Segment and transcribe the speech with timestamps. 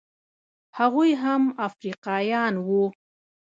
[0.79, 2.83] هغوی هم افریقایان وو.